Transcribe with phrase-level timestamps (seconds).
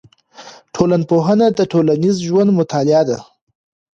[0.75, 3.19] ټولنپوهنه د ټولنیز ژوند مطالعه ده.